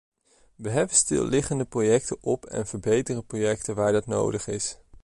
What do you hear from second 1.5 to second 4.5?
projecten op en verbeteren projecten waar dat nodig